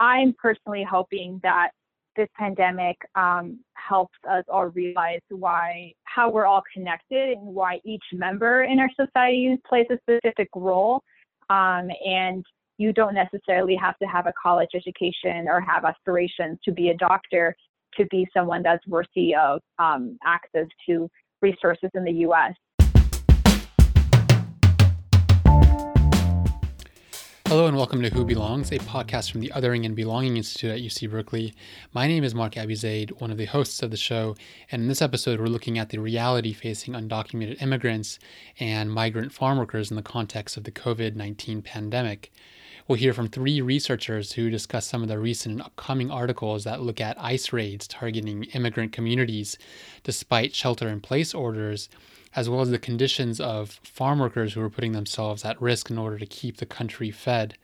[0.00, 1.70] I'm personally hoping that
[2.16, 8.02] this pandemic um, helps us all realize why how we're all connected and why each
[8.12, 11.02] member in our society plays a specific role
[11.50, 12.44] um, and
[12.78, 16.96] you don't necessarily have to have a college education or have aspirations to be a
[16.96, 17.54] doctor
[17.96, 21.08] to be someone that's worthy of um, access to
[21.42, 22.54] resources in the US.
[27.50, 30.78] Hello and welcome to Who Belongs, a podcast from the Othering and Belonging Institute at
[30.78, 31.52] UC Berkeley.
[31.92, 34.36] My name is Marc Abizeid, one of the hosts of the show,
[34.70, 38.20] and in this episode, we're looking at the reality facing undocumented immigrants
[38.60, 42.30] and migrant farm workers in the context of the COVID 19 pandemic.
[42.86, 46.82] We'll hear from three researchers who discuss some of the recent and upcoming articles that
[46.82, 49.58] look at ICE raids targeting immigrant communities
[50.04, 51.88] despite shelter in place orders
[52.34, 55.98] as well as the conditions of farm workers who are putting themselves at risk in
[55.98, 57.56] order to keep the country fed.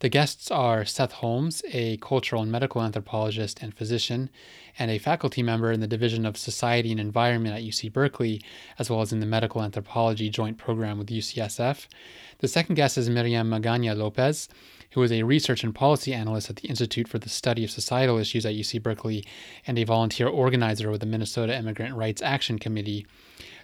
[0.00, 4.28] The guests are Seth Holmes, a cultural and medical anthropologist and physician,
[4.78, 8.42] and a faculty member in the Division of Society and Environment at UC Berkeley,
[8.78, 11.86] as well as in the Medical Anthropology Joint Program with UCSF.
[12.40, 14.50] The second guest is Miriam Magana Lopez,
[14.90, 18.18] who is a research and policy analyst at the Institute for the Study of Societal
[18.18, 19.24] Issues at UC Berkeley
[19.66, 23.06] and a volunteer organizer with the Minnesota Immigrant Rights Action Committee.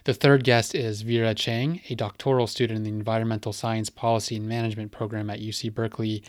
[0.05, 4.47] The third guest is Vera Chang, a doctoral student in the Environmental Science Policy and
[4.47, 6.21] Management program at UC Berkeley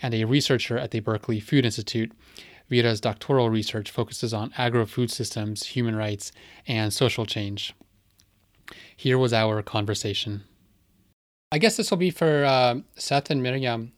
[0.00, 2.10] and a researcher at the Berkeley Food Institute.
[2.70, 6.32] Vera's doctoral research focuses on agro food systems, human rights,
[6.66, 7.74] and social change.
[8.96, 10.44] Here was our conversation.
[11.52, 13.92] I guess this will be for uh, Seth and Miriam.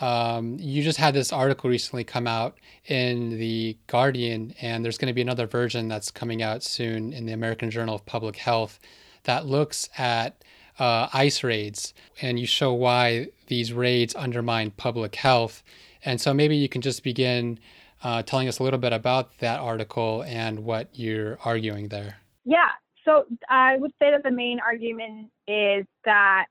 [0.00, 5.08] Um, you just had this article recently come out in the Guardian, and there's going
[5.08, 8.80] to be another version that's coming out soon in the American Journal of Public Health
[9.24, 10.44] that looks at
[10.78, 15.62] uh, ICE raids, and you show why these raids undermine public health.
[16.04, 17.58] And so maybe you can just begin
[18.02, 22.16] uh, telling us a little bit about that article and what you're arguing there.
[22.44, 22.70] Yeah.
[23.04, 26.46] So I would say that the main argument is that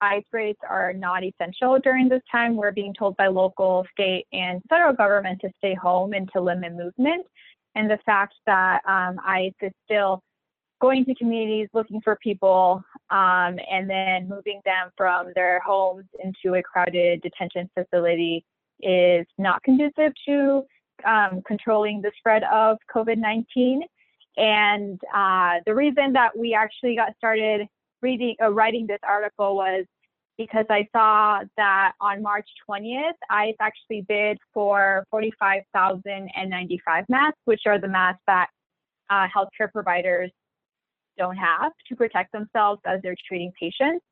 [0.00, 2.56] ICE raids are not essential during this time.
[2.56, 6.74] We're being told by local, state, and federal government to stay home and to limit
[6.74, 7.26] movement.
[7.74, 10.22] And the fact that um, ICE is still
[10.80, 16.56] going to communities looking for people um, and then moving them from their homes into
[16.56, 18.44] a crowded detention facility
[18.82, 20.62] is not conducive to
[21.06, 23.82] um, controlling the spread of COVID 19.
[24.36, 27.66] And uh, the reason that we actually got started
[28.02, 29.84] reading uh, writing this article was
[30.38, 37.80] because I saw that on March 20th, ICE actually bid for 45,095 masks, which are
[37.80, 38.48] the masks that
[39.08, 40.30] uh, healthcare providers
[41.16, 44.04] don't have to protect themselves as they're treating patients.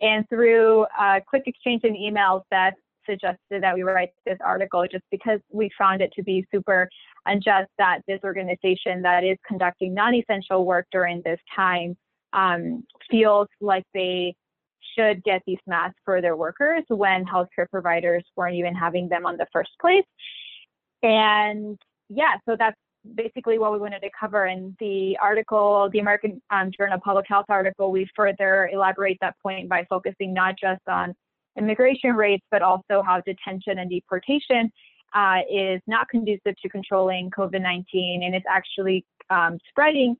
[0.00, 2.74] And through a quick exchange in emails, Seth
[3.06, 6.88] suggested that we write this article just because we found it to be super
[7.26, 11.96] unjust that this organization that is conducting non-essential work during this time
[12.36, 14.36] um, feels like they
[14.96, 19.36] should get these masks for their workers when healthcare providers weren't even having them on
[19.36, 20.04] the first place.
[21.02, 22.76] And yeah, so that's
[23.14, 27.26] basically what we wanted to cover in the article, the American um, Journal of Public
[27.28, 27.90] Health article.
[27.90, 31.14] We further elaborate that point by focusing not just on
[31.58, 34.70] immigration rates, but also how detention and deportation
[35.14, 40.16] uh, is not conducive to controlling COVID 19 and it's actually um, spreading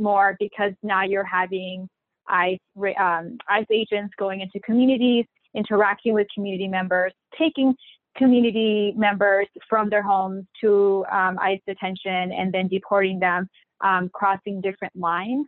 [0.00, 1.88] more because now you're having
[2.28, 2.58] ICE,
[2.98, 7.74] um, ICE agents going into communities, interacting with community members, taking
[8.16, 13.48] community members from their homes to um, ICE detention and then deporting them,
[13.82, 15.46] um, crossing different lines.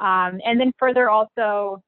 [0.00, 1.82] Um, and then further also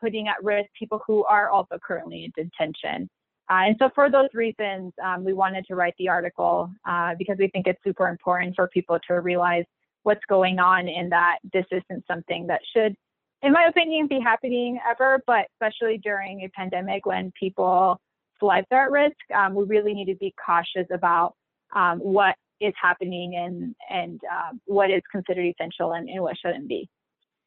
[0.00, 3.08] putting at risk people who are also currently in detention.
[3.48, 7.36] Uh, and so for those reasons, um, we wanted to write the article uh, because
[7.38, 9.64] we think it's super important for people to realize
[10.06, 12.94] what's going on and that this isn't something that should,
[13.42, 17.98] in my opinion, be happening ever, but especially during a pandemic when people's
[18.40, 21.34] lives are at risk, um, we really need to be cautious about
[21.74, 26.68] um, what is happening and, and uh, what is considered essential and, and, what shouldn't
[26.68, 26.88] be.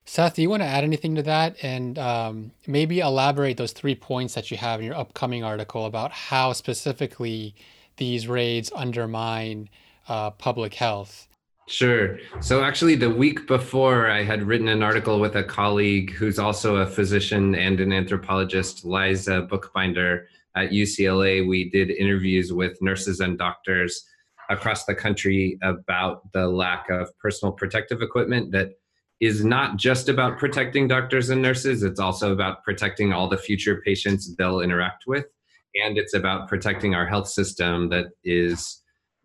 [0.04, 3.96] Seth, do you want to add anything to that and um, maybe elaborate those three
[3.96, 7.56] points that you have in your upcoming article about how specifically
[7.96, 9.70] these raids undermine
[10.10, 11.29] uh, public health?
[11.70, 12.18] Sure.
[12.40, 16.78] So actually, the week before, I had written an article with a colleague who's also
[16.78, 20.26] a physician and an anthropologist, Liza Buchbinder
[20.56, 21.48] at UCLA.
[21.48, 24.04] We did interviews with nurses and doctors
[24.50, 28.72] across the country about the lack of personal protective equipment that
[29.20, 33.82] is not just about protecting doctors and nurses, it's also about protecting all the future
[33.86, 35.28] patients they'll interact with.
[35.76, 38.79] and it's about protecting our health system that is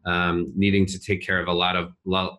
[0.06, 1.92] um, needing to take care of a lot of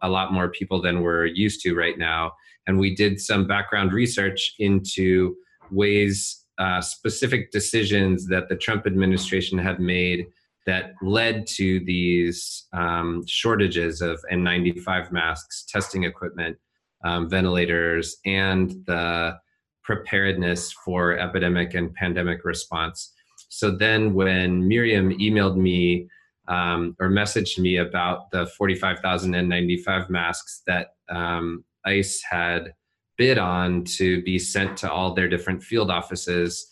[0.04, 2.34] a lot more people than we're used to right now.
[2.68, 5.36] And we did some background research into
[5.72, 10.28] ways, uh, specific decisions that the Trump administration had made
[10.66, 16.58] that led to these um, shortages of N95 masks, testing equipment,
[17.04, 19.38] um, ventilators, and the
[19.84, 23.14] preparedness for epidemic and pandemic response.
[23.50, 26.08] So then, when Miriam emailed me
[26.48, 32.74] um, or messaged me about the 45,000 N95 masks that um, ICE had
[33.18, 36.68] bid on to be sent to all their different field offices,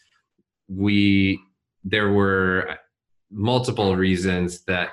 [0.67, 1.39] we
[1.83, 2.77] there were
[3.31, 4.89] multiple reasons that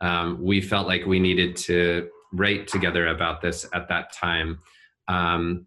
[0.00, 4.58] um, we felt like we needed to write together about this at that time.
[5.08, 5.66] Um,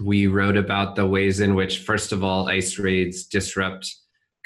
[0.00, 3.94] we wrote about the ways in which, first of all, ICE raids disrupt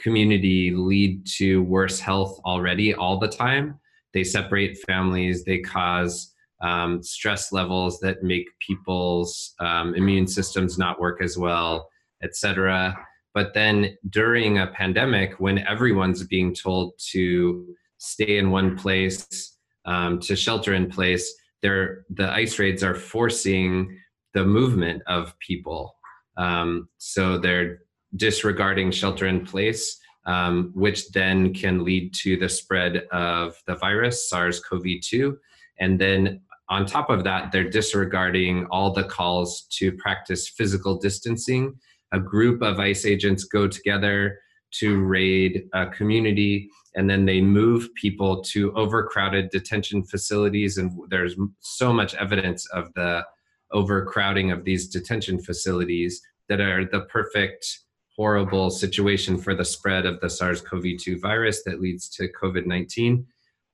[0.03, 3.79] community, lead to worse health already all the time.
[4.13, 11.01] They separate families, they cause um, stress levels that make people's um, immune systems not
[11.01, 11.89] work as well,
[12.23, 12.97] etc.
[13.35, 19.57] But then during a pandemic, when everyone's being told to stay in one place,
[19.87, 23.99] um, to shelter in place, the ICE raids are forcing
[24.35, 25.95] the movement of people.
[26.37, 27.81] Um, so they're
[28.17, 34.29] disregarding shelter in place, um, which then can lead to the spread of the virus,
[34.29, 35.39] SARS CoV 2.
[35.79, 41.75] And then on top of that, they're disregarding all the calls to practice physical distancing.
[42.13, 44.39] A group of ICE agents go together
[44.73, 50.79] to raid a community and then they move people to overcrowded detention facilities.
[50.79, 53.25] And there's so much evidence of the
[53.73, 57.81] overcrowding of these detention facilities that are the perfect
[58.17, 63.25] horrible situation for the spread of the SARS-CoV-2 virus that leads to COVID-19.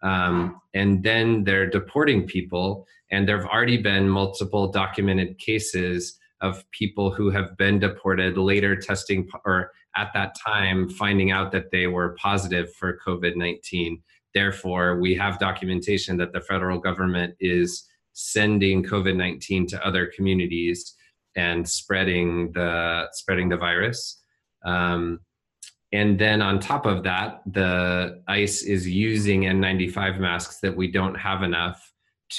[0.03, 6.65] Um, and then they're deporting people, and there have already been multiple documented cases of
[6.71, 11.87] people who have been deported later testing or at that time finding out that they
[11.89, 14.01] were positive for COVID 19.
[14.35, 20.95] Therefore, we have documentation that the federal government is sending COVID 19 to other communities
[21.35, 24.23] and spreading the spreading the virus.
[24.65, 25.21] Um,
[25.93, 31.15] and then on top of that, the ICE is using N95 masks that we don't
[31.15, 31.81] have enough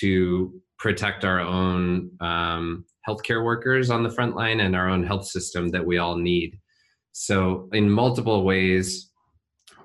[0.01, 5.25] to protect our own um, healthcare workers on the front line and our own health
[5.25, 6.59] system that we all need.
[7.11, 9.09] So, in multiple ways,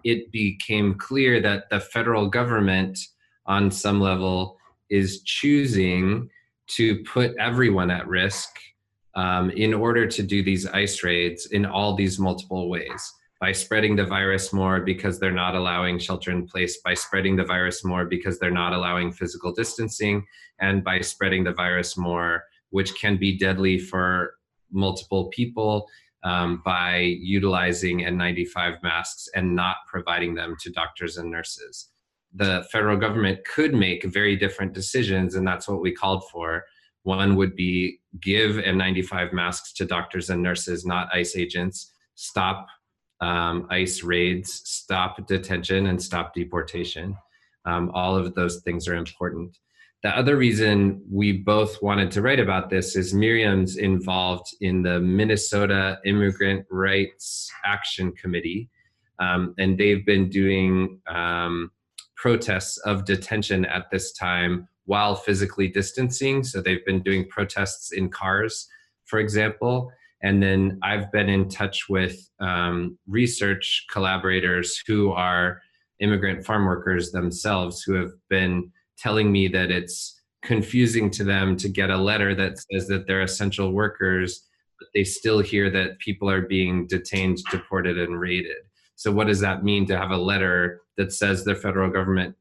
[0.05, 2.99] it became clear that the federal government,
[3.47, 4.59] on some level,
[4.91, 6.29] is choosing
[6.67, 8.51] to put everyone at risk
[9.17, 13.97] um, in order to do these ice raids in all these multiple ways by spreading
[13.97, 18.05] the virus more because they're not allowing shelter in place, by spreading the virus more
[18.05, 20.25] because they're not allowing physical distancing,
[20.61, 24.35] and by spreading the virus more, which can be deadly for
[24.73, 25.87] multiple people
[26.23, 31.91] um, by utilizing N95 masks and not providing them to doctors and nurses
[32.35, 36.65] the federal government could make very different decisions, and that's what we called for.
[37.05, 42.67] One would be give N95 masks to doctors and nurses, not ICE agents, stop
[43.21, 47.17] um, ICE raids, stop detention, and stop deportation.
[47.65, 49.57] Um, all of those things are important.
[50.03, 55.01] The other reason we both wanted to write about this is Miriam's involved in the
[55.01, 58.69] Minnesota Immigrant Rights Action Committee,
[59.19, 61.71] um, and they've been doing um,
[62.17, 66.45] protests of detention at this time while physically distancing.
[66.45, 68.69] So they've been doing protests in cars,
[69.05, 69.91] for example.
[70.23, 75.61] And then I've been in touch with um, research collaborators who are
[76.01, 81.69] immigrant farm workers themselves who have been telling me that it's confusing to them to
[81.69, 84.47] get a letter that says that they're essential workers,
[84.79, 88.57] but they still hear that people are being detained, deported, and raided.
[88.97, 92.37] So, what does that mean to have a letter that says the federal government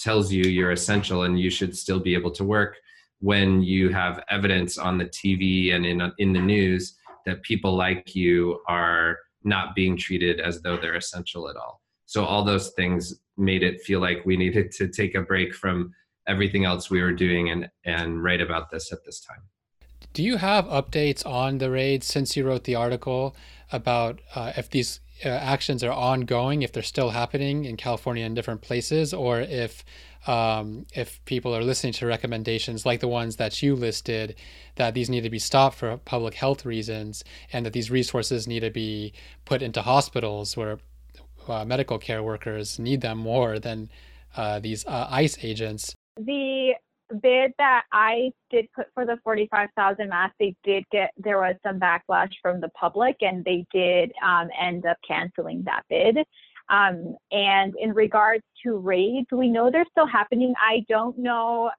[0.00, 2.76] tells you you're essential and you should still be able to work
[3.20, 8.14] when you have evidence on the TV and in, in the news that people like
[8.14, 11.80] you are not being treated as though they're essential at all.
[12.06, 15.92] So all those things made it feel like we needed to take a break from
[16.26, 19.42] everything else we were doing and and write about this at this time.
[20.12, 23.36] Do you have updates on the raids since you wrote the article
[23.70, 28.34] about uh, if these uh, actions are ongoing, if they're still happening in California in
[28.34, 29.84] different places, or if
[30.26, 34.36] um, if people are listening to recommendations like the ones that you listed,
[34.76, 38.60] that these need to be stopped for public health reasons, and that these resources need
[38.60, 39.12] to be
[39.44, 40.78] put into hospitals where
[41.48, 43.88] uh, medical care workers need them more than
[44.36, 45.94] uh, these uh, ICE agents.
[46.16, 46.74] The
[47.22, 51.80] bid that I did put for the 45,000 masks, they did get, there was some
[51.80, 56.18] backlash from the public and they did um, end up canceling that bid.
[56.68, 60.54] Um, and in regards to raids, we know they're still happening.
[60.60, 61.70] I don't know,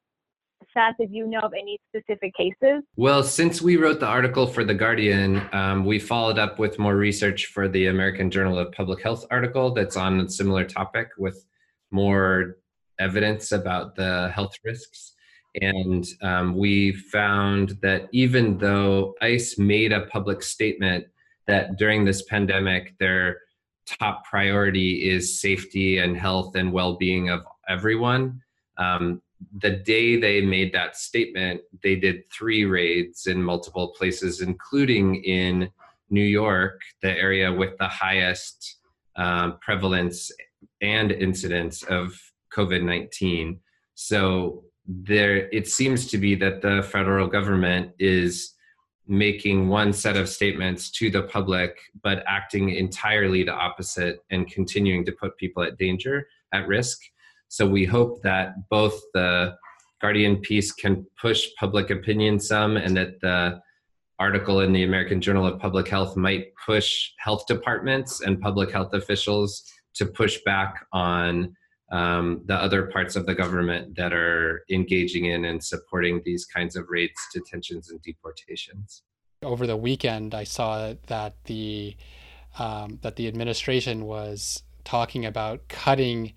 [0.73, 2.83] Seth, if you know of any specific cases.
[2.97, 6.95] Well, since we wrote the article for The Guardian, um, we followed up with more
[6.95, 11.45] research for the American Journal of Public Health article that's on a similar topic with
[11.89, 12.57] more
[12.99, 15.13] evidence about the health risks.
[15.59, 21.07] And um, we found that even though ICE made a public statement
[21.47, 23.39] that during this pandemic, their
[23.85, 28.41] top priority is safety and health and well being of everyone,
[28.77, 29.21] um,
[29.57, 35.69] the day they made that statement, they did three raids in multiple places, including in
[36.09, 38.77] New York, the area with the highest
[39.15, 40.31] um, prevalence
[40.81, 42.13] and incidence of
[42.53, 43.59] COVID 19.
[43.95, 44.63] So
[45.03, 48.53] there it seems to be that the federal government is
[49.07, 55.05] making one set of statements to the public but acting entirely the opposite and continuing
[55.05, 56.99] to put people at danger at risk.
[57.47, 59.55] So we hope that both the
[60.01, 63.61] guardian piece can push public opinion some and that the
[64.19, 68.93] article in the american journal of public health might push health departments and public health
[68.93, 71.55] officials to push back on
[71.91, 76.75] um, the other parts of the government that are engaging in and supporting these kinds
[76.75, 79.03] of raids, detentions, and deportations.
[79.43, 81.95] Over the weekend, I saw that the
[82.57, 86.33] um, that the administration was talking about cutting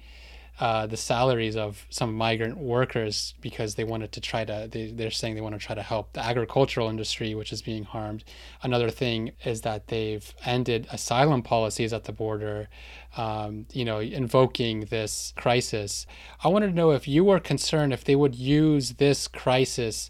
[0.60, 5.10] uh, the salaries of some migrant workers because they wanted to try to they, they're
[5.10, 8.22] saying they want to try to help the agricultural industry which is being harmed.
[8.62, 12.68] Another thing is that they've ended asylum policies at the border
[13.16, 16.06] um, you know invoking this crisis.
[16.44, 20.08] I wanted to know if you were concerned if they would use this crisis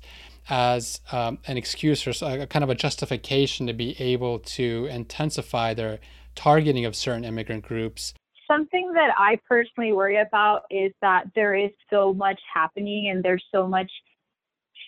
[0.51, 5.73] as um, an excuse or a kind of a justification to be able to intensify
[5.73, 6.01] their
[6.35, 8.13] targeting of certain immigrant groups
[8.51, 13.45] something that I personally worry about is that there is so much happening and there's
[13.53, 13.91] so much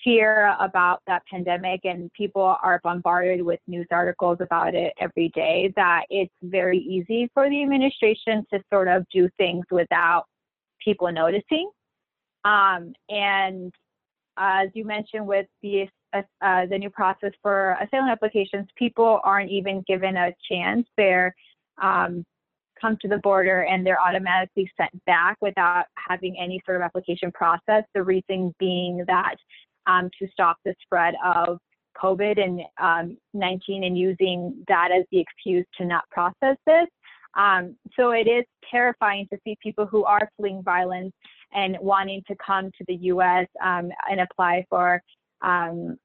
[0.02, 5.72] fear about that pandemic and people are bombarded with news articles about it every day
[5.74, 10.24] that it's very easy for the administration to sort of do things without
[10.84, 11.70] people noticing.
[12.44, 13.72] Um, and
[14.36, 19.50] as you mentioned with the uh, uh, the new process for asylum applications, people aren't
[19.50, 20.86] even given a chance.
[20.96, 21.34] They're
[21.82, 22.24] um,
[22.80, 27.32] come to the border and they're automatically sent back without having any sort of application
[27.32, 27.84] process.
[27.94, 29.36] The reason being that
[29.86, 31.58] um, to stop the spread of
[32.00, 36.86] COVID and um, 19 and using that as the excuse to not process this.
[37.36, 41.12] Um, so it is terrifying to see people who are fleeing violence
[41.52, 43.46] and wanting to come to the U.S.
[43.62, 45.02] Um, and apply for,
[45.42, 45.98] um,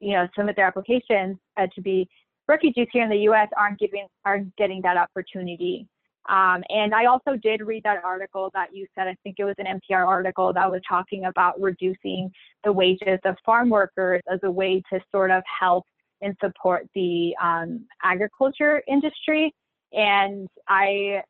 [0.00, 2.08] you know, submit their applications uh, to be
[2.46, 3.48] refugees here in the U.S.
[3.56, 5.86] aren't giving aren't getting that opportunity.
[6.28, 9.54] Um, and I also did read that article that you said, I think it was
[9.58, 12.30] an NPR article that was talking about reducing
[12.64, 15.84] the wages of farm workers as a way to sort of help
[16.20, 19.54] and support the um, agriculture industry.
[19.92, 21.22] And I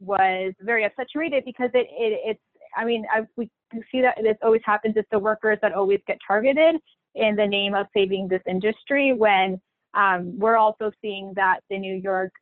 [0.00, 2.40] was very upset to read it because it, it it's,
[2.76, 3.48] I mean, I, we
[3.92, 4.94] see that this always happens.
[4.96, 6.76] It's the workers that always get targeted
[7.14, 9.60] in the name of saving this industry when
[9.94, 12.32] um, we're also seeing that the New York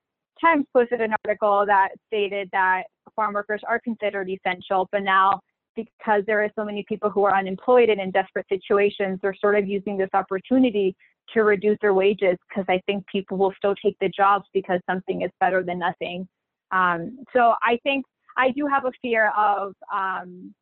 [0.40, 5.40] Times posted an article that stated that farm workers are considered essential, but now
[5.76, 9.56] because there are so many people who are unemployed and in desperate situations, they're sort
[9.56, 10.94] of using this opportunity
[11.32, 15.22] to reduce their wages because I think people will still take the jobs because something
[15.22, 16.28] is better than nothing.
[16.70, 18.04] Um, so I think
[18.36, 20.54] I do have a fear of um,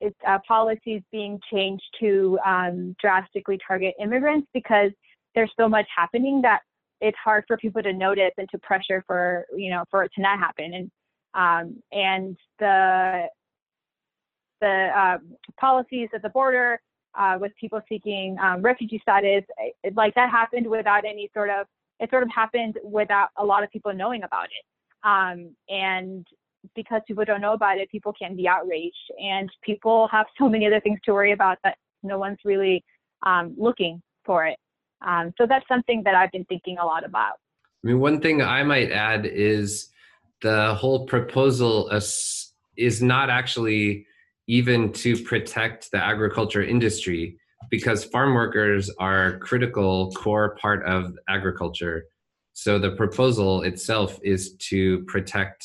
[0.00, 4.90] it, uh, policies being changed to um, drastically target immigrants because
[5.34, 6.60] there's so much happening that
[7.02, 10.22] it's hard for people to notice and to pressure for you know for it to
[10.22, 10.72] not happen.
[10.72, 10.90] And
[11.34, 13.26] um, and the
[14.60, 15.18] the uh,
[15.58, 16.80] policies at the border
[17.18, 21.66] uh, with people seeking um, refugee status it, like that happened without any sort of
[21.98, 24.64] it sort of happened without a lot of people knowing about it.
[25.04, 26.24] Um, and
[26.76, 28.94] because people don't know about it people can be outraged.
[29.20, 32.84] And people have so many other things to worry about that no one's really
[33.24, 34.56] um, looking for it
[35.06, 37.34] um, so that's something that I've been thinking a lot about.
[37.84, 39.88] I mean, one thing I might add is
[40.40, 44.06] the whole proposal is, is not actually
[44.46, 47.38] even to protect the agriculture industry
[47.70, 52.04] because farm workers are critical core part of agriculture
[52.54, 55.64] So the proposal itself is to protect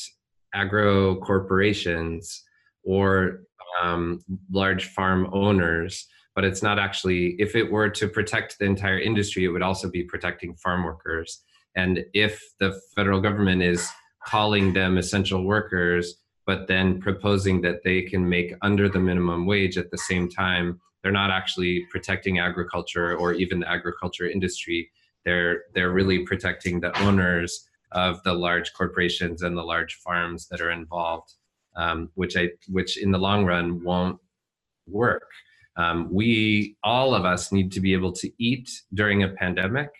[0.54, 2.44] agro corporations
[2.82, 3.42] or
[3.82, 6.06] um, large farm owners,
[6.38, 9.90] but it's not actually, if it were to protect the entire industry, it would also
[9.90, 11.42] be protecting farm workers.
[11.74, 13.90] And if the federal government is
[14.24, 16.14] calling them essential workers,
[16.46, 20.80] but then proposing that they can make under the minimum wage at the same time,
[21.02, 24.88] they're not actually protecting agriculture or even the agriculture industry.
[25.24, 30.60] They're they're really protecting the owners of the large corporations and the large farms that
[30.60, 31.32] are involved,
[31.74, 34.20] um, which I which in the long run won't
[34.86, 35.26] work.
[35.78, 39.90] Um, we all of us need to be able to eat during a pandemic,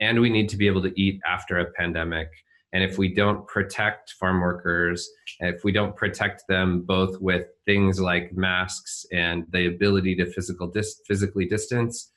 [0.00, 2.28] and we need to be able to eat after a pandemic.
[2.72, 5.08] And if we don't protect farm workers,
[5.40, 10.68] if we don't protect them both with things like masks and the ability to physical
[10.68, 12.12] dis- physically distance,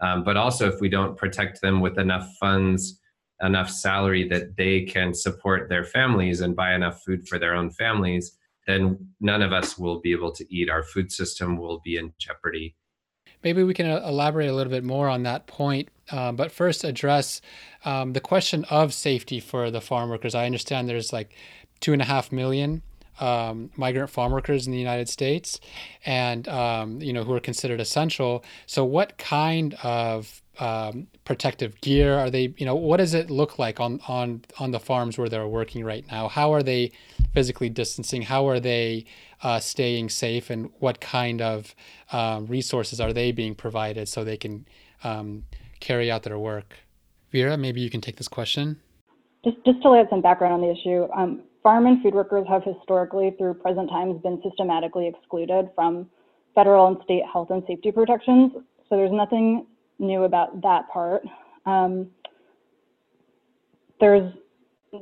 [0.00, 3.00] um, but also if we don't protect them with enough funds,
[3.42, 7.70] enough salary that they can support their families and buy enough food for their own
[7.70, 10.70] families, then none of us will be able to eat.
[10.70, 12.76] Our food system will be in jeopardy.
[13.42, 16.82] Maybe we can uh, elaborate a little bit more on that point, uh, but first
[16.82, 17.42] address
[17.84, 20.34] um, the question of safety for the farm workers.
[20.34, 21.34] I understand there's like
[21.80, 22.82] two and a half million
[23.20, 25.60] um, migrant farm workers in the United States,
[26.04, 28.44] and um, you know who are considered essential.
[28.66, 32.54] So, what kind of um, protective gear are they?
[32.56, 35.84] You know, what does it look like on on on the farms where they're working
[35.84, 36.28] right now?
[36.28, 36.90] How are they
[37.34, 38.22] physically distancing?
[38.22, 39.04] How are they
[39.42, 40.48] uh, staying safe?
[40.48, 41.74] And what kind of
[42.12, 44.66] uh, resources are they being provided so they can
[45.02, 45.44] um,
[45.80, 46.76] carry out their work?
[47.32, 48.80] Vera, maybe you can take this question.
[49.44, 52.46] Just, just to lay out some background on the issue, um, farm and food workers
[52.48, 56.08] have historically, through present times, been systematically excluded from
[56.54, 58.52] federal and state health and safety protections.
[58.88, 59.66] So there's nothing
[59.98, 61.22] new about that part.
[61.66, 62.10] Um,
[64.00, 64.32] there's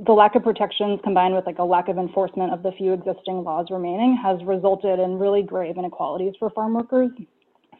[0.07, 3.45] the lack of protections combined with like a lack of enforcement of the few existing
[3.45, 7.11] laws remaining has resulted in really grave inequalities for farm workers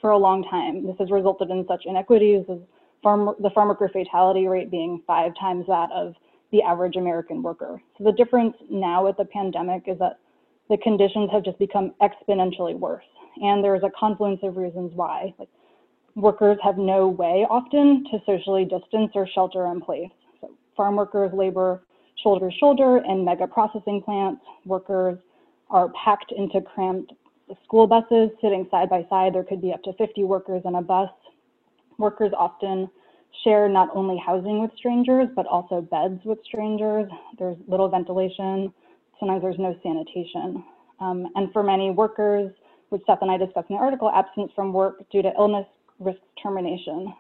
[0.01, 0.87] for a long time.
[0.87, 2.59] This has resulted in such inequities as
[3.03, 6.15] farm, the farm worker fatality rate being five times that of
[6.51, 7.81] the average American worker.
[7.97, 10.19] So the difference now with the pandemic is that
[10.69, 13.05] the conditions have just become exponentially worse.
[13.41, 15.33] And there's a confluence of reasons why.
[15.39, 15.49] Like
[16.15, 20.11] workers have no way often to socially distance or shelter in place.
[20.43, 21.83] So farm workers labor
[22.23, 24.43] shoulder to shoulder in mega processing plants.
[24.65, 25.19] Workers
[25.71, 27.13] are packed into cramped
[27.65, 29.35] school buses sitting side by side.
[29.35, 31.11] There could be up to 50 workers in a bus.
[31.99, 32.89] Workers often
[33.45, 37.11] share not only housing with strangers, but also beds with strangers.
[37.39, 38.73] There's little ventilation.
[39.19, 40.65] Sometimes there's no sanitation.
[41.01, 42.53] Um, and for many workers,
[42.91, 45.67] which Seth and I discussed in the article, absence from work due to illness
[45.99, 47.13] risks termination.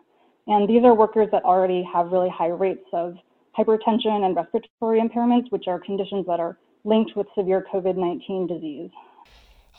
[0.46, 3.14] And these are workers that already have really high rates of
[3.56, 8.90] hypertension and respiratory impairments, which are conditions that are linked with severe COVID 19 disease.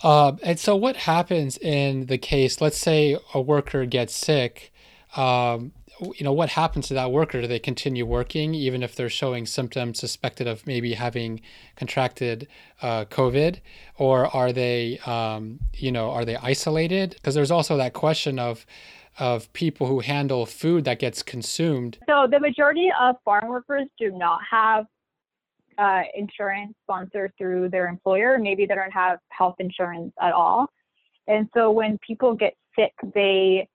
[0.01, 2.61] Uh, and so, what happens in the case?
[2.61, 4.73] Let's say a worker gets sick.
[5.15, 7.41] Um, you know, what happens to that worker?
[7.41, 11.41] Do they continue working even if they're showing symptoms suspected of maybe having
[11.75, 12.47] contracted
[12.81, 13.59] uh, COVID,
[13.97, 17.11] or are they, um, you know, are they isolated?
[17.11, 18.65] Because there's also that question of
[19.19, 21.99] of people who handle food that gets consumed?
[22.09, 24.85] So the majority of farm workers do not have
[25.77, 28.39] uh, insurance sponsored through their employer.
[28.39, 30.67] Maybe they don't have health insurance at all.
[31.27, 33.67] And so when people get sick, they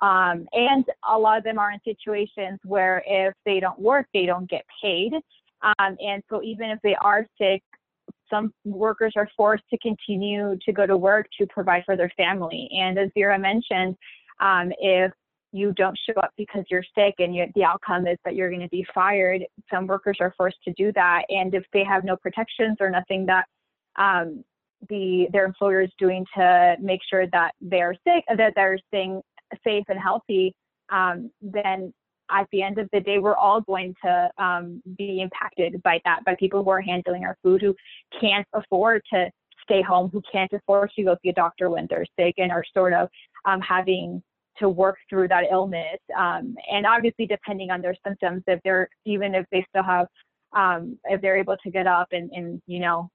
[0.00, 4.26] um, and a lot of them are in situations where if they don't work, they
[4.26, 5.12] don't get paid.
[5.62, 7.62] Um, and so even if they are sick,
[8.28, 12.68] some workers are forced to continue to go to work to provide for their family.
[12.72, 13.96] And as Vera mentioned,
[14.40, 15.12] um, if
[15.52, 18.60] you don't show up because you're sick and you, the outcome is that you're going
[18.60, 21.22] to be fired, some workers are forced to do that.
[21.30, 23.46] And if they have no protections or nothing that
[23.96, 24.44] um,
[24.90, 29.22] the their employer is doing to make sure that they're sick, that they're staying
[29.64, 30.54] safe and healthy,
[30.90, 31.92] um, then
[32.30, 36.24] at the end of the day, we're all going to um, be impacted by that,
[36.24, 37.74] by people who are handling our food who
[38.20, 39.30] can't afford to
[39.62, 42.64] stay home, who can't afford to go see a doctor when they're sick and are
[42.74, 43.08] sort of
[43.44, 44.22] um, having
[44.58, 45.98] to work through that illness.
[46.16, 50.06] Um, and obviously, depending on their symptoms, if they're even if they still have,
[50.54, 53.10] um, if they're able to get up and, and you know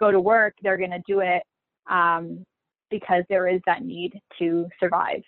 [0.00, 1.42] go to work, they're going to do it
[1.90, 2.44] um,
[2.90, 5.22] because there is that need to survive.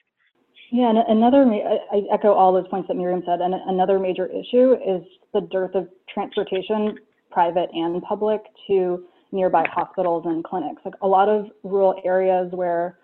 [0.74, 3.40] Yeah, and another, I echo all those points that Miriam said.
[3.40, 6.98] And another major issue is the dearth of transportation,
[7.30, 10.82] private and public, to nearby hospitals and clinics.
[10.84, 12.98] Like a lot of rural areas where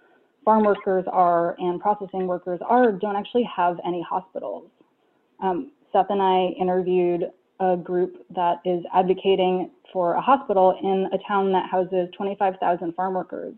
[0.45, 4.69] farm workers are and processing workers are don't actually have any hospitals.
[5.41, 7.31] Um, Seth and I interviewed
[7.61, 13.15] a group that is advocating for a hospital in a town that houses 25,000 farm
[13.15, 13.55] workers.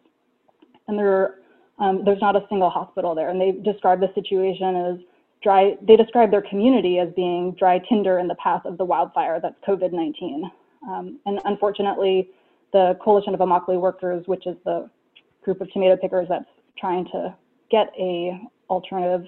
[0.87, 1.37] And there,
[1.79, 3.31] um, there's not a single hospital there.
[3.31, 4.99] And they describe the situation as
[5.43, 9.41] dry, they describe their community as being dry tinder in the path of the wildfire
[9.41, 10.51] that's COVID 19.
[10.89, 12.29] Um, and unfortunately,
[12.73, 14.89] the Coalition of Immokalee Workers, which is the
[15.45, 16.45] group of tomato pickers that's
[16.79, 17.35] trying to
[17.71, 19.27] get a alternative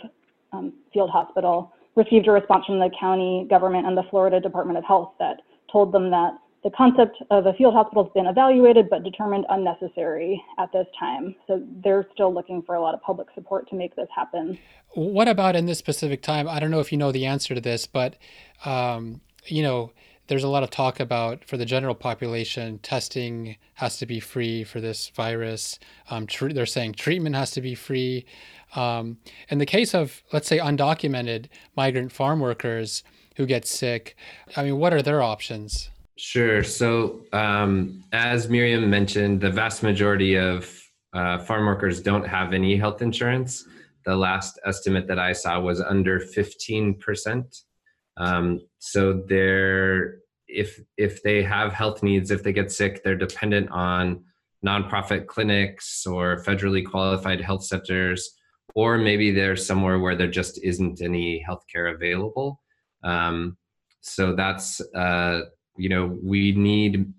[0.53, 4.85] um, field hospital, received a response from the county government and the Florida Department of
[4.85, 9.05] Health that told them that the concept of a field hospital has been evaluated but
[9.05, 11.37] determined unnecessary at this time.
[11.47, 14.59] So they're still looking for a lot of public support to make this happen.
[14.95, 16.49] What about in this specific time?
[16.49, 18.17] I don't know if you know the answer to this, but
[18.65, 19.93] um, you know,
[20.27, 24.65] there's a lot of talk about for the general population, testing has to be free
[24.65, 25.79] for this virus.
[26.09, 28.25] Um, tr- they're saying treatment has to be free.
[28.75, 29.19] Um,
[29.51, 33.05] in the case of, let's say, undocumented migrant farm workers
[33.37, 34.17] who get sick,
[34.57, 35.91] I mean, what are their options?
[36.17, 36.63] Sure.
[36.63, 40.71] So, um, as Miriam mentioned, the vast majority of
[41.13, 43.67] uh, farm workers don't have any health insurance.
[44.05, 47.63] The last estimate that I saw was under 15%.
[48.17, 53.71] Um, so they're if if they have health needs, if they get sick, they're dependent
[53.71, 54.25] on
[54.65, 58.31] nonprofit clinics or federally qualified health centers,
[58.75, 62.61] or maybe they're somewhere where there just isn't any healthcare available.
[63.03, 63.57] Um,
[64.01, 65.43] so that's uh,
[65.77, 67.13] you know we need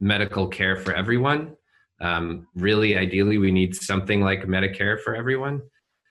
[0.00, 1.56] medical care for everyone.
[2.00, 5.62] Um, really, ideally, we need something like Medicare for everyone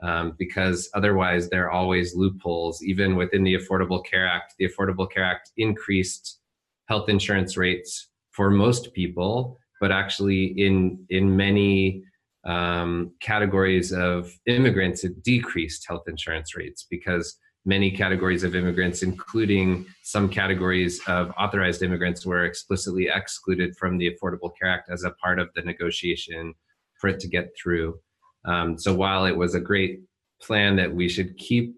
[0.01, 2.83] um, because otherwise there are always loopholes.
[2.83, 6.39] Even within the Affordable Care Act, the Affordable Care Act increased
[6.87, 12.03] health insurance rates for most people, but actually in in many
[12.45, 19.87] um, categories of immigrants, it decreased health insurance rates because many categories of immigrants, including
[20.03, 25.11] some categories of authorized immigrants, were explicitly excluded from the Affordable Care Act as a
[25.11, 26.53] part of the negotiation
[26.99, 27.99] for it to get through.
[28.45, 30.01] Um, so while it was a great
[30.41, 31.75] plan that we should keep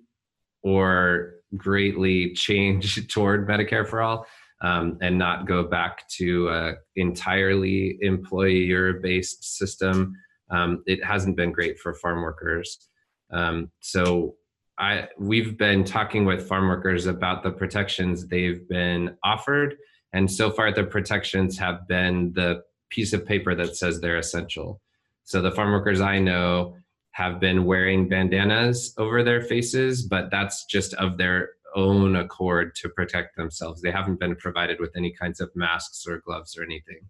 [0.63, 4.25] or greatly change toward Medicare for all
[4.61, 10.13] um, and not go back to an entirely employer-based system,
[10.51, 12.89] um, it hasn't been great for farm workers.
[13.31, 14.35] Um, so
[14.79, 19.75] I, we've been talking with farm workers about the protections they've been offered,
[20.13, 24.81] and so far the protections have been the piece of paper that says they're essential.
[25.23, 26.75] So the farm workers I know
[27.11, 32.89] have been wearing bandanas over their faces, but that's just of their own accord to
[32.89, 33.81] protect themselves.
[33.81, 37.01] They haven't been provided with any kinds of masks or gloves or anything.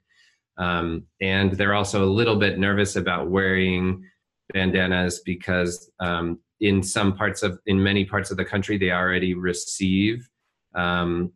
[0.57, 4.03] Um, and they're also a little bit nervous about wearing
[4.53, 9.33] bandanas because um, in some parts of, in many parts of the country, they already
[9.33, 10.29] receive
[10.75, 11.31] um,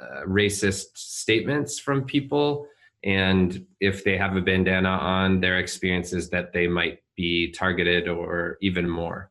[0.00, 2.66] uh, racist statements from people
[3.06, 8.58] and if they have a bandana on, their experiences that they might be targeted or
[8.60, 9.30] even more.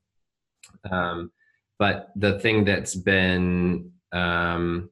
[0.90, 1.32] Um,
[1.78, 4.90] but the thing that's been um,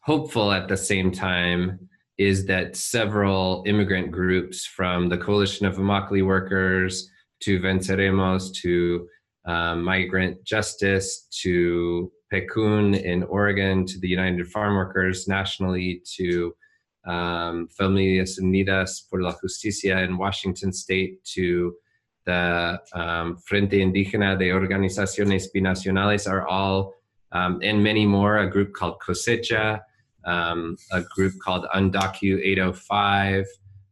[0.00, 6.24] hopeful at the same time is that several immigrant groups from the Coalition of Immokalee
[6.24, 9.08] Workers to Venceremos to
[9.46, 16.54] um, Migrant Justice to PCUN in Oregon to the United Farm Workers nationally to
[17.06, 21.74] um, Familias Unidas por la Justicia in Washington State to
[22.24, 26.92] the um, Frente Indígena de Organizaciones Binacionales are all,
[27.32, 29.80] um, and many more, a group called Cosecha,
[30.24, 33.46] um, a group called Undocu 805.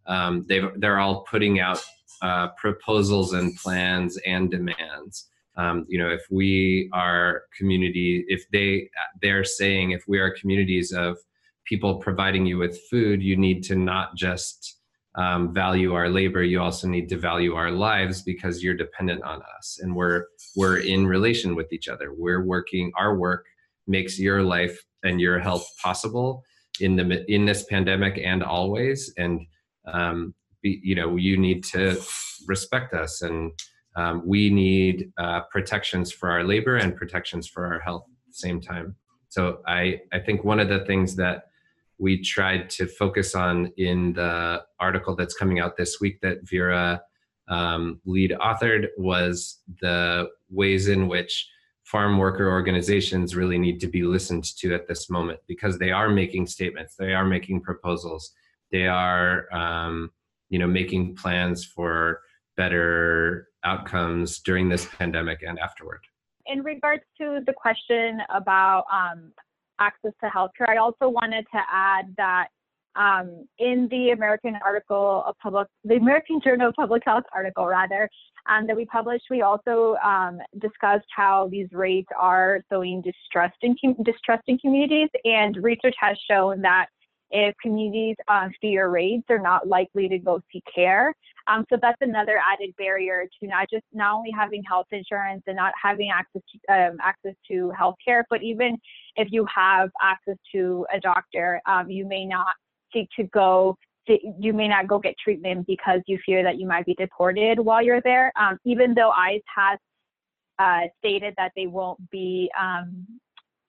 [0.07, 1.83] Um, they they're all putting out
[2.25, 5.29] uh, proposals and plans and demands.
[5.57, 8.89] Um, you know, if we are community, if they
[9.21, 11.19] they're saying if we are communities of
[11.67, 14.79] people providing you with food, you need to not just
[15.17, 16.43] um, value our labor.
[16.43, 20.25] You also need to value our lives because you're dependent on us, and we're
[20.57, 22.15] we're in relation with each other.
[22.15, 22.91] We're working.
[22.97, 23.45] Our work
[23.87, 26.43] makes your life and your health possible
[26.81, 29.13] in the in this pandemic and always.
[29.19, 29.47] And
[29.87, 30.35] um,
[30.65, 32.01] you know, you need to
[32.47, 33.53] respect us, and
[33.97, 38.35] um, we need uh, protections for our labor and protections for our health at the
[38.35, 38.97] same time.
[39.29, 41.45] So I I think one of the things that
[41.99, 47.01] we tried to focus on in the article that's coming out this week that Vera
[47.49, 51.49] um, lead authored was the ways in which
[51.85, 56.09] farm worker organizations really need to be listened to at this moment because they are
[56.09, 58.33] making statements, they are making proposals,
[58.73, 60.11] they are um,
[60.51, 62.21] you know making plans for
[62.57, 66.01] better outcomes during this pandemic and afterward.
[66.47, 69.33] In regards to the question about um,
[69.79, 70.69] access to healthcare.
[70.69, 72.49] I also wanted to add that
[72.97, 78.09] um, in the American article of public, the American Journal of Public Health article rather,
[78.49, 83.75] um, that we published, we also um, discussed how these rates are sowing distrust in,
[84.05, 86.87] distrust in communities, and research has shown that
[87.35, 91.13] if communities um, fear rates, they're not likely to go seek care.
[91.49, 95.57] Um, so that's another added barrier to not just not only having health insurance and
[95.57, 98.79] not having access to um, access to health care, but even
[99.17, 102.55] if you have access to a doctor, um, you may not
[102.93, 103.77] seek to go
[104.39, 107.83] you may not go get treatment because you fear that you might be deported while
[107.83, 108.31] you're there.
[108.39, 109.79] Um, even though ICE has
[110.59, 113.07] uh, stated that they won't be um,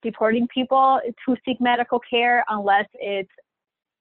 [0.04, 3.32] deporting people to seek medical care unless it's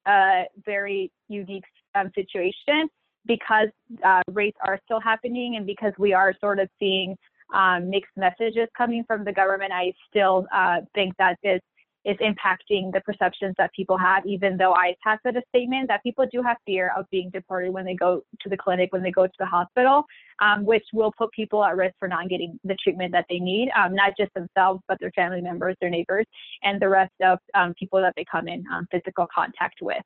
[0.07, 1.63] a very unique
[1.95, 2.87] um, situation
[3.25, 3.69] because
[4.03, 7.17] uh, rates are still happening and because we are sort of seeing
[7.53, 11.61] um, mixed messages coming from the government, I still uh, think that this
[12.05, 16.25] is impacting the perceptions that people have, even though has said a statement that people
[16.31, 19.25] do have fear of being deported when they go to the clinic, when they go
[19.25, 20.03] to the hospital,
[20.39, 23.69] um, which will put people at risk for not getting the treatment that they need,
[23.75, 26.25] um, not just themselves, but their family members, their neighbors,
[26.63, 30.03] and the rest of um, people that they come in um, physical contact with.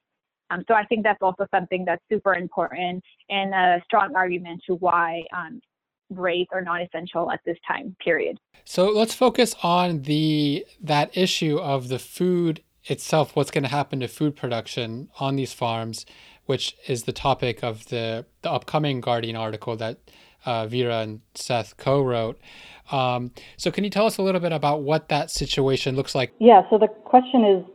[0.51, 4.75] Um, so I think that's also something that's super important and a strong argument to
[4.75, 5.62] why um,
[6.10, 8.38] rates are not essential at this time period.
[8.65, 13.36] So let's focus on the that issue of the food itself.
[13.36, 16.06] What's going to happen to food production on these farms,
[16.45, 20.00] which is the topic of the the upcoming Guardian article that
[20.45, 22.39] uh, Vera and Seth co-wrote.
[22.91, 26.34] Um, so can you tell us a little bit about what that situation looks like?
[26.39, 26.63] Yeah.
[26.69, 27.65] So the question is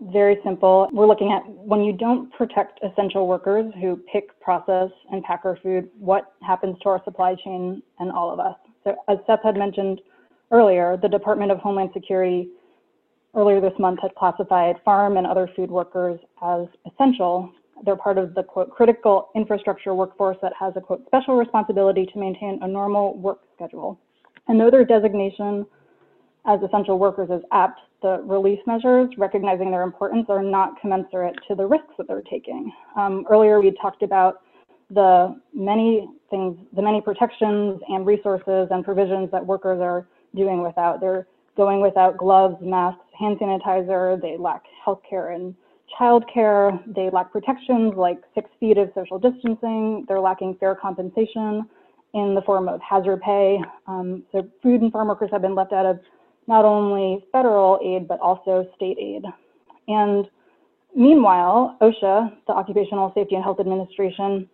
[0.00, 0.88] very simple.
[0.92, 5.58] We're looking at when you don't protect essential workers who pick, process, and pack our
[5.62, 8.56] food, what happens to our supply chain and all of us?
[8.84, 10.00] So, as Seth had mentioned
[10.50, 12.48] earlier, the Department of Homeland Security
[13.34, 17.52] earlier this month had classified farm and other food workers as essential.
[17.84, 22.18] They're part of the quote critical infrastructure workforce that has a quote special responsibility to
[22.18, 23.98] maintain a normal work schedule.
[24.48, 25.66] And though their designation
[26.46, 31.54] as essential workers is apt, the relief measures, recognizing their importance, are not commensurate to
[31.54, 32.72] the risks that they're taking.
[32.96, 34.42] Um, earlier, we talked about
[34.90, 41.00] the many things, the many protections and resources and provisions that workers are doing without.
[41.00, 44.20] They're going without gloves, masks, hand sanitizer.
[44.20, 45.54] They lack healthcare and
[45.98, 46.82] childcare.
[46.94, 50.04] They lack protections like six feet of social distancing.
[50.08, 51.68] They're lacking fair compensation
[52.14, 53.58] in the form of hazard pay.
[53.86, 56.00] Um, so food and farm workers have been left out of
[56.46, 59.24] not only federal aid, but also state aid.
[59.88, 60.26] And
[60.94, 64.48] meanwhile, OSHA, the Occupational Safety and Health Administration,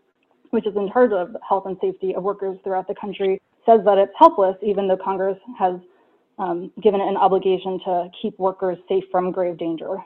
[0.51, 3.99] which is in charge of health and safety of workers throughout the country, says that
[3.99, 5.75] it's helpless, even though Congress has
[6.39, 9.97] um, given it an obligation to keep workers safe from grave danger.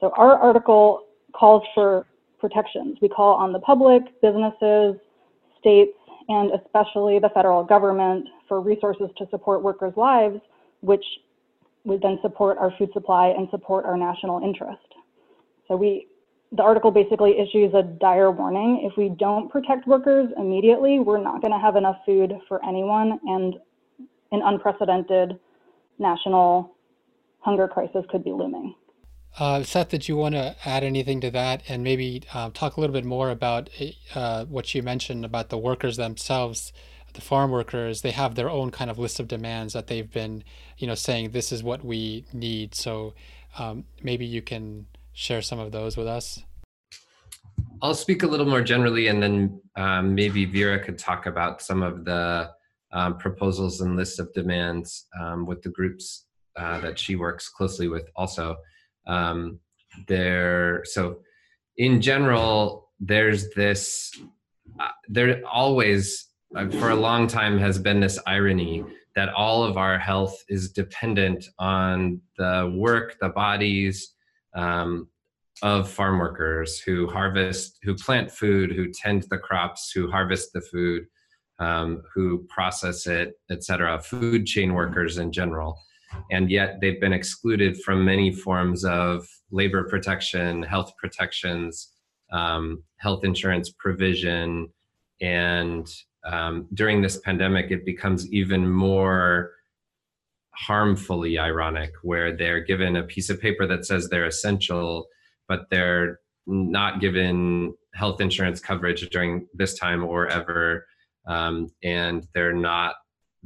[0.00, 2.06] So our article calls for
[2.38, 2.98] protections.
[3.00, 4.96] We call on the public, businesses,
[5.58, 5.96] states,
[6.28, 10.40] and especially the federal government for resources to support workers' lives
[10.86, 11.04] which
[11.84, 14.88] would then support our food supply and support our national interest.
[15.66, 16.06] So we,
[16.52, 18.88] the article basically issues a dire warning.
[18.88, 23.18] If we don't protect workers immediately, we're not going to have enough food for anyone,
[23.26, 23.54] and
[24.30, 25.38] an unprecedented
[25.98, 26.76] national
[27.40, 28.74] hunger crisis could be looming.
[29.38, 32.80] Uh, Seth, did you want to add anything to that and maybe uh, talk a
[32.80, 33.68] little bit more about
[34.14, 36.72] uh, what you mentioned about the workers themselves
[37.16, 40.44] the farm workers they have their own kind of list of demands that they've been
[40.78, 42.74] you know saying this is what we need.
[42.74, 43.14] So
[43.58, 46.42] um, maybe you can share some of those with us.
[47.82, 51.82] I'll speak a little more generally and then um, maybe vera could talk about some
[51.82, 52.50] of the
[52.92, 56.26] um, proposals and lists of demands um, with the groups
[56.56, 58.56] uh, that she works closely with also.
[59.06, 59.60] Um,
[60.08, 61.20] there so
[61.76, 64.12] in general there's this
[64.80, 69.98] uh, there always for a long time has been this irony that all of our
[69.98, 74.14] health is dependent on the work, the bodies
[74.54, 75.08] um,
[75.62, 80.60] of farm workers who harvest, who plant food, who tend the crops, who harvest the
[80.60, 81.06] food,
[81.58, 83.98] um, who process it, etc.
[84.00, 85.80] Food chain workers in general.
[86.30, 91.92] And yet they've been excluded from many forms of labor protection, health protections,
[92.32, 94.68] um, health insurance provision,
[95.20, 95.88] and
[96.26, 99.52] um, during this pandemic, it becomes even more
[100.50, 105.06] harmfully ironic, where they're given a piece of paper that says they're essential,
[105.48, 110.86] but they're not given health insurance coverage during this time or ever,
[111.26, 112.96] um, and they're not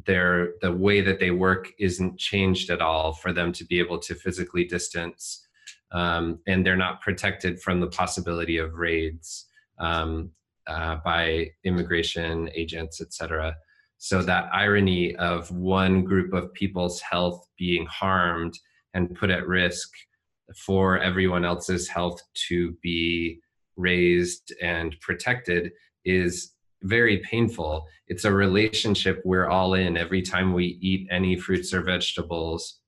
[0.07, 3.99] their the way that they work isn't changed at all for them to be able
[3.99, 5.47] to physically distance
[5.93, 9.47] um, and they're not protected from the possibility of raids.
[9.79, 10.31] Um,
[10.67, 13.55] uh, by immigration agents etc
[13.99, 18.59] so that irony of one group of people's health being harmed
[18.95, 19.91] and put at risk
[20.57, 23.41] for everyone else's health to be
[23.77, 25.73] raised and protected
[26.05, 27.87] is very painful.
[28.09, 29.97] It's a relationship we're all in.
[29.97, 32.81] Every time we eat any fruits or vegetables,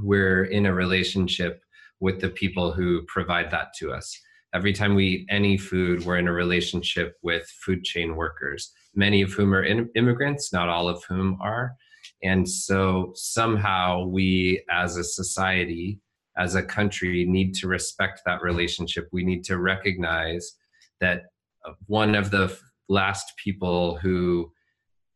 [0.00, 1.60] we're in a relationship
[2.00, 4.18] with the people who provide that to us.
[4.54, 9.20] Every time we eat any food, we're in a relationship with food chain workers, many
[9.22, 11.74] of whom are immigrants, not all of whom are.
[12.22, 16.00] And so somehow we as a society,
[16.36, 19.08] as a country, need to respect that relationship.
[19.12, 20.54] We need to recognize
[21.00, 21.24] that
[21.66, 22.56] uh, one of the
[22.88, 24.50] last people who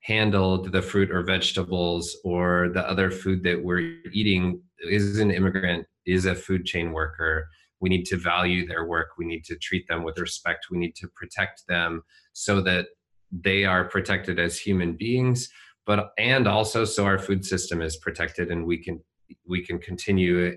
[0.01, 5.87] handled the fruit or vegetables or the other food that we're eating is an immigrant,
[6.07, 7.49] is a food chain worker.
[7.83, 9.09] We need to value their work.
[9.19, 10.69] We need to treat them with respect.
[10.71, 12.87] We need to protect them so that
[13.31, 15.49] they are protected as human beings,
[15.85, 19.01] but and also so our food system is protected and we can
[19.47, 20.57] we can continue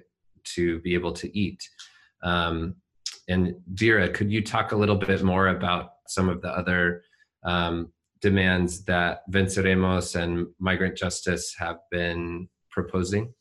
[0.55, 1.67] to be able to eat.
[2.21, 2.75] Um,
[3.27, 7.03] and Vera, could you talk a little bit more about some of the other
[7.43, 13.33] um, demands that Venceremos and Migrant Justice have been proposing?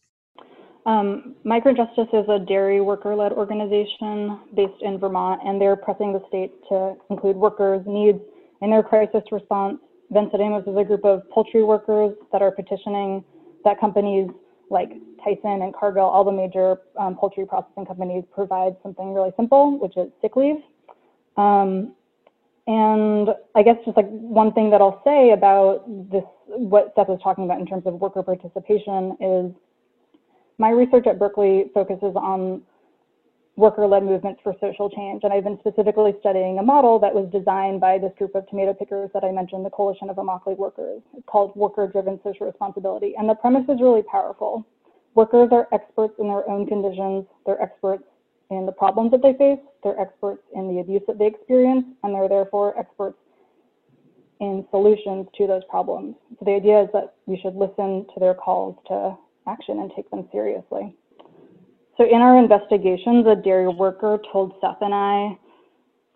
[0.87, 6.23] Um, Migrant Justice is a dairy worker-led organization based in Vermont, and they're pressing the
[6.29, 8.21] state to include workers' needs
[8.61, 9.79] in their crisis response.
[10.13, 13.25] Venceremos is a group of poultry workers that are petitioning
[13.65, 14.29] that companies
[14.71, 14.91] like
[15.25, 19.97] Tyson and Cargill, all the major um, poultry processing companies, provide something really simple, which
[19.97, 20.57] is sick leave.
[21.37, 21.95] Um,
[22.67, 27.21] and I guess just like one thing that I'll say about this, what Seth was
[27.23, 29.53] talking about in terms of worker participation is
[30.59, 32.63] my research at Berkeley focuses on
[33.57, 35.23] worker-led movements for social change.
[35.23, 38.75] And I've been specifically studying a model that was designed by this group of tomato
[38.75, 41.03] pickers that I mentioned, the Coalition of Immokalee Workers.
[41.17, 43.15] It's called Worker-Driven Social Responsibility.
[43.17, 44.67] And the premise is really powerful.
[45.15, 47.27] Workers are experts in their own conditions.
[47.47, 48.03] They're experts
[48.51, 49.61] in the problems that they face.
[49.85, 53.19] They're experts in the abuse that they experience, and they're therefore experts
[54.41, 56.17] in solutions to those problems.
[56.39, 60.11] So the idea is that we should listen to their calls to action and take
[60.11, 60.97] them seriously.
[61.97, 65.39] So in our investigations, a dairy worker told Seth and I,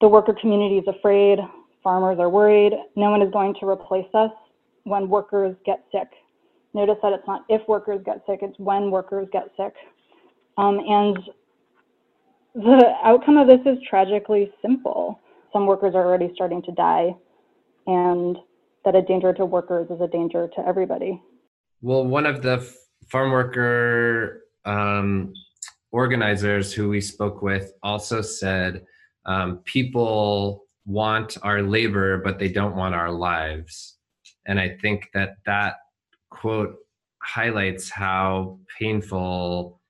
[0.01, 1.39] the worker community is afraid,
[1.83, 4.31] farmers are worried, no one is going to replace us
[4.85, 6.09] when workers get sick.
[6.75, 9.75] Notice that it's not if workers get sick, it's when workers get sick.
[10.57, 11.19] Um, and
[12.55, 15.21] the outcome of this is tragically simple.
[15.53, 17.15] Some workers are already starting to die,
[17.87, 18.37] and
[18.85, 21.23] that a danger to workers is a danger to everybody.
[21.81, 22.69] Well, one of the
[23.11, 25.33] farm worker um,
[25.93, 28.85] organizers who we spoke with also said
[29.25, 33.97] um, people want our labor, but they don't want our lives.
[34.47, 35.77] And I think that that
[36.31, 36.77] quote
[37.23, 39.81] highlights how painful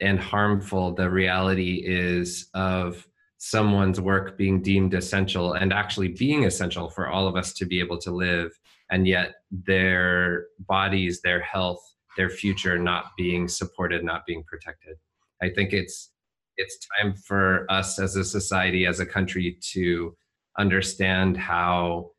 [0.00, 3.06] and harmful the reality is of
[3.38, 7.78] someone's work being deemed essential and actually being essential for all of us to be
[7.78, 8.50] able to live
[8.90, 14.96] and yet their bodies their health their future not being supported not being protected
[15.42, 16.10] i think it's
[16.56, 20.16] it's time for us as a society as a country to
[20.58, 22.10] understand how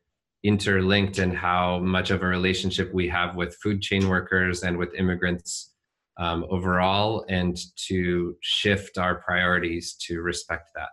[0.46, 4.94] interlinked and how much of a relationship we have with food chain workers and with
[4.94, 5.72] immigrants
[6.18, 10.88] um, overall and to shift our priorities to respect that.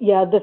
[0.00, 0.42] Yeah, this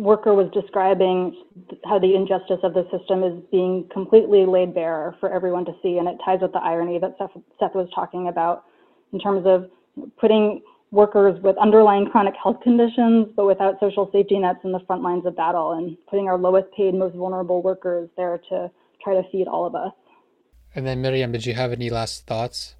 [0.00, 1.36] worker was describing
[1.84, 5.98] how the injustice of the system is being completely laid bare for everyone to see.
[5.98, 8.64] And it ties with the irony that Seth, Seth was talking about
[9.12, 9.70] in terms of
[10.18, 15.02] putting workers with underlying chronic health conditions, but without social safety nets in the front
[15.02, 18.70] lines of battle and putting our lowest paid, most vulnerable workers there to
[19.02, 19.92] try to feed all of us.
[20.74, 22.76] And then Miriam, did you have any last thoughts?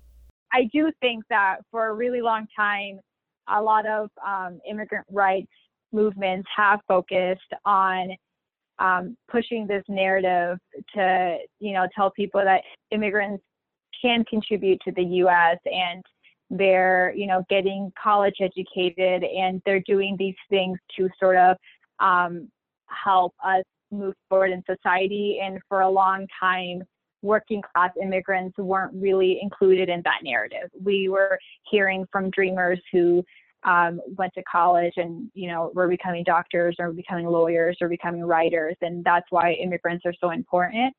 [0.52, 3.00] I do think that for a really long time,
[3.48, 5.50] a lot of um, immigrant rights
[5.92, 8.10] movements have focused on
[8.78, 10.58] um, pushing this narrative
[10.94, 13.42] to, you know, tell people that immigrants
[14.00, 15.58] can contribute to the U.S.
[15.66, 16.02] and
[16.50, 21.56] they're, you know, getting college educated and they're doing these things to sort of
[22.00, 22.48] um,
[22.86, 25.40] help us move forward in society.
[25.42, 26.82] And for a long time,
[27.22, 30.68] working class immigrants weren't really included in that narrative.
[30.82, 31.38] We were
[31.70, 33.24] hearing from dreamers who
[33.64, 38.24] um, went to college and you know were becoming doctors or becoming lawyers or becoming
[38.24, 40.94] writers, and that's why immigrants are so important.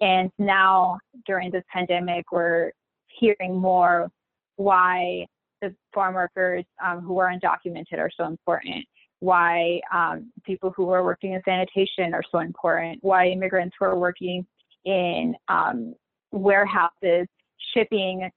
[0.00, 2.72] And now during this pandemic, we're
[3.06, 4.10] hearing more
[4.56, 5.26] why
[5.60, 8.84] the farm workers um, who are undocumented are so important,
[9.20, 13.96] why um, people who are working in sanitation are so important, why immigrants who are
[13.96, 14.44] working
[14.84, 15.94] in um,
[16.32, 17.28] warehouses
[17.74, 18.28] shipping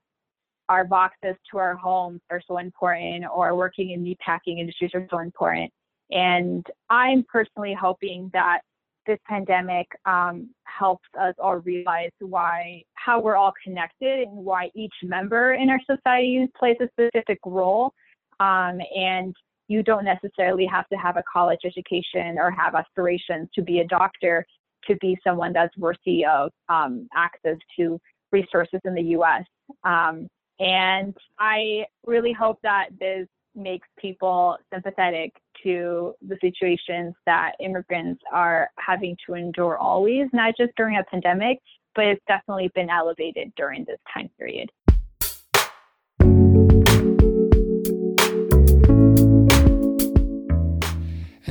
[0.70, 5.08] our boxes to our homes are so important, or working in the packing industries are
[5.10, 5.72] so important.
[6.12, 8.60] And I'm personally hoping that
[9.08, 14.94] this pandemic um, helps us all realize why how we're all connected and why each
[15.04, 17.94] member in our society plays a specific role.
[18.40, 19.36] Um, and
[19.68, 23.88] you don't necessarily have to have a college education or have aspirations to be a
[23.88, 24.46] doctor
[24.88, 28.00] to be someone that's worthy of um, access to
[28.32, 29.44] resources in the U.S.
[29.84, 30.28] Um,
[30.60, 35.34] and I really hope that this makes people sympathetic
[35.64, 41.60] to the situations that immigrants are having to endure always, not just during a pandemic,
[41.96, 44.70] but it's definitely been elevated during this time period.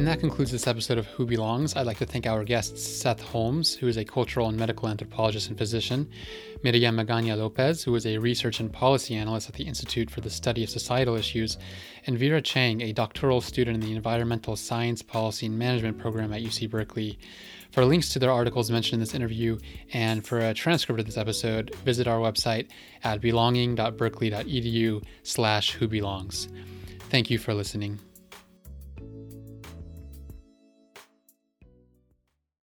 [0.05, 1.75] And that concludes this episode of Who Belongs.
[1.75, 5.49] I'd like to thank our guests Seth Holmes, who is a cultural and medical anthropologist
[5.49, 6.11] and physician,
[6.63, 10.29] Miriam Magaña Lopez, who is a research and policy analyst at the Institute for the
[10.29, 11.57] Study of Societal Issues,
[12.07, 16.43] and Vera Chang, a doctoral student in the Environmental Science Policy and Management program at
[16.43, 17.19] UC Berkeley.
[17.71, 19.59] For links to their articles mentioned in this interview
[19.95, 22.69] and for a transcript of this episode, visit our website
[23.05, 26.51] at belonging.berkeley.edu slash who belongs.
[27.09, 28.01] Thank you for listening.